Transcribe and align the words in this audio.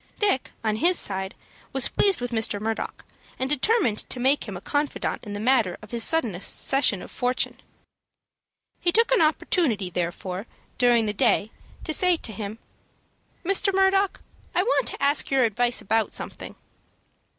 Dick, 0.17 0.51
on 0.63 0.77
his 0.77 0.97
side, 0.97 1.35
was 1.73 1.87
pleased 1.89 2.21
with 2.21 2.31
Mr. 2.31 2.59
Murdock, 2.59 3.05
and 3.37 3.47
determined 3.47 3.99
to 4.09 4.19
make 4.19 4.47
him 4.47 4.57
a 4.57 4.59
confidant 4.59 5.23
in 5.23 5.33
the 5.33 5.39
matter 5.39 5.77
of 5.83 5.91
his 5.91 6.03
sudden 6.03 6.33
accession 6.33 7.03
of 7.03 7.11
fortune. 7.11 7.59
He 8.79 8.91
took 8.91 9.11
an 9.11 9.21
opportunity, 9.21 9.91
therefore, 9.91 10.47
during 10.79 11.05
the 11.05 11.13
day, 11.13 11.51
to 11.83 11.93
say 11.93 12.17
to 12.17 12.31
him, 12.33 12.57
"Mr. 13.45 13.71
Murdock, 13.71 14.23
I 14.55 14.63
want 14.63 14.87
to 14.87 14.99
ask 15.03 15.29
your 15.29 15.43
advice 15.43 15.81
about 15.81 16.13
something." 16.13 16.55